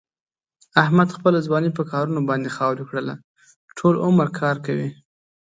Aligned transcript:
احمد 0.83 1.09
خپله 1.17 1.39
ځواني 1.47 1.69
په 1.77 1.83
کارونو 1.91 2.21
باندې 2.29 2.53
خاورې 2.55 2.83
کړله. 2.89 3.15
ټول 3.77 3.93
عمر 4.07 4.27
کار 4.41 4.55
کوي. 4.65 4.89